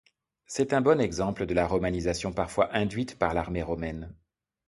C'est 0.47 0.73
un 0.73 0.81
bon 0.81 0.99
exemple 0.99 1.45
de 1.45 1.53
la 1.53 1.67
romanisation 1.67 2.33
parfois 2.33 2.75
induite 2.75 3.19
par 3.19 3.35
l'armée 3.35 3.61
romaine. 3.61 4.15